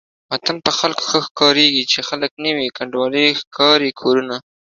[0.31, 4.35] وطن په خلکو ښه ښکاريږي چې خلک نه وي کنډوالې ښکاري کورونه